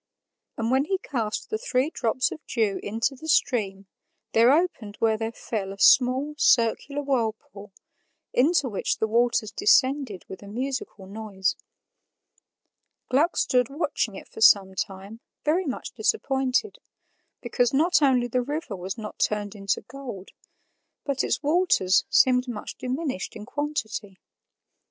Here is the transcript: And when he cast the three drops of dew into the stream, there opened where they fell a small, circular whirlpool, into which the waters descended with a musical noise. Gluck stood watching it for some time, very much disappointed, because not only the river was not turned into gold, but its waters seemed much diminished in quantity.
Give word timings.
And 0.57 0.71
when 0.71 0.85
he 0.85 0.97
cast 0.97 1.51
the 1.51 1.59
three 1.59 1.91
drops 1.91 2.31
of 2.31 2.43
dew 2.47 2.79
into 2.81 3.13
the 3.15 3.27
stream, 3.27 3.85
there 4.31 4.51
opened 4.51 4.95
where 4.97 5.15
they 5.15 5.29
fell 5.29 5.71
a 5.71 5.77
small, 5.77 6.33
circular 6.39 7.03
whirlpool, 7.03 7.71
into 8.33 8.67
which 8.67 8.97
the 8.97 9.05
waters 9.07 9.51
descended 9.51 10.25
with 10.27 10.41
a 10.41 10.47
musical 10.47 11.05
noise. 11.05 11.55
Gluck 13.09 13.37
stood 13.37 13.69
watching 13.69 14.15
it 14.15 14.27
for 14.27 14.41
some 14.41 14.73
time, 14.73 15.19
very 15.45 15.67
much 15.67 15.91
disappointed, 15.91 16.79
because 17.39 17.71
not 17.71 18.01
only 18.01 18.25
the 18.25 18.41
river 18.41 18.75
was 18.75 18.97
not 18.97 19.19
turned 19.19 19.53
into 19.53 19.81
gold, 19.81 20.29
but 21.05 21.23
its 21.23 21.43
waters 21.43 22.05
seemed 22.09 22.47
much 22.47 22.73
diminished 22.75 23.35
in 23.35 23.45
quantity. 23.45 24.19